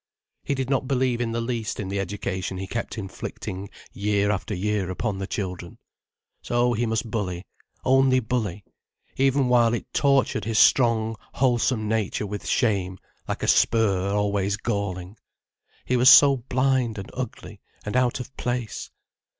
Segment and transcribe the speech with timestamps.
[0.43, 4.55] He did not believe in the least in the education he kept inflicting year after
[4.55, 5.77] year upon the children.
[6.41, 7.45] So he must bully,
[7.85, 8.63] only bully,
[9.17, 15.17] even while it tortured his strong, wholesome nature with shame like a spur always galling.
[15.85, 18.89] He was so blind and ugly and out of place.